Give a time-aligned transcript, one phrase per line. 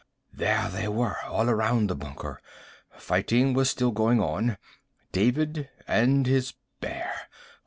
[0.33, 2.41] There they were, all around the bunker.
[2.97, 4.57] Fighting was still going on.
[5.11, 7.13] David and his bear.